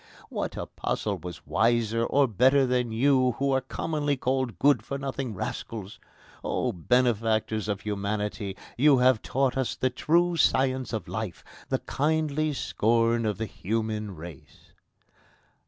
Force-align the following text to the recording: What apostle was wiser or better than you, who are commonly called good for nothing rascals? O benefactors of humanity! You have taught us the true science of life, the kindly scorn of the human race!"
What 0.29 0.57
apostle 0.57 1.19
was 1.19 1.45
wiser 1.45 2.03
or 2.03 2.27
better 2.27 2.65
than 2.65 2.91
you, 2.91 3.33
who 3.33 3.51
are 3.51 3.61
commonly 3.61 4.17
called 4.17 4.57
good 4.57 4.81
for 4.83 4.97
nothing 4.97 5.35
rascals? 5.35 5.99
O 6.43 6.71
benefactors 6.71 7.67
of 7.67 7.81
humanity! 7.81 8.57
You 8.79 8.97
have 8.97 9.21
taught 9.21 9.55
us 9.57 9.75
the 9.75 9.91
true 9.91 10.37
science 10.37 10.91
of 10.91 11.07
life, 11.07 11.43
the 11.69 11.77
kindly 11.77 12.51
scorn 12.53 13.27
of 13.27 13.37
the 13.37 13.45
human 13.45 14.15
race!" 14.15 14.73